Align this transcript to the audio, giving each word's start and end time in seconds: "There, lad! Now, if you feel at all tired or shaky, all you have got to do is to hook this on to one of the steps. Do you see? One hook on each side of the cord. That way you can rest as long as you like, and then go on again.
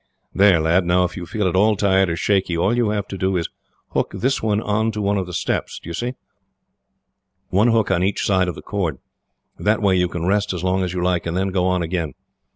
"There, 0.33 0.59
lad! 0.59 0.83
Now, 0.83 1.03
if 1.03 1.15
you 1.15 1.27
feel 1.27 1.47
at 1.47 1.55
all 1.55 1.75
tired 1.75 2.09
or 2.09 2.15
shaky, 2.15 2.57
all 2.57 2.75
you 2.75 2.89
have 2.89 3.03
got 3.03 3.09
to 3.09 3.17
do 3.19 3.37
is 3.37 3.45
to 3.45 3.53
hook 3.91 4.13
this 4.15 4.43
on 4.43 4.91
to 4.93 4.99
one 4.99 5.19
of 5.19 5.27
the 5.27 5.31
steps. 5.31 5.77
Do 5.77 5.89
you 5.89 5.93
see? 5.93 6.15
One 7.49 7.67
hook 7.67 7.91
on 7.91 8.01
each 8.03 8.25
side 8.25 8.47
of 8.47 8.55
the 8.55 8.63
cord. 8.63 8.97
That 9.59 9.79
way 9.79 9.95
you 9.95 10.07
can 10.07 10.25
rest 10.25 10.53
as 10.53 10.63
long 10.63 10.81
as 10.81 10.91
you 10.91 11.03
like, 11.03 11.27
and 11.27 11.37
then 11.37 11.49
go 11.49 11.67
on 11.67 11.83
again. 11.83 12.15